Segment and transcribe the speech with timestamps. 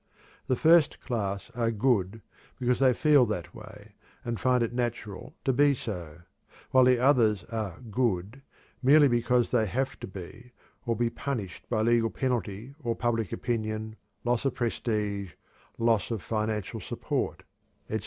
[0.47, 2.23] The first class are "good"
[2.59, 3.91] because they feel that way
[4.25, 6.21] and find it natural to be so;
[6.71, 8.41] while the others are "good"
[8.81, 10.53] merely because they have to be
[10.87, 15.33] or be punished by legal penalty or public opinion, loss of prestige,
[15.77, 17.43] loss of financial support,
[17.87, 17.99] etc.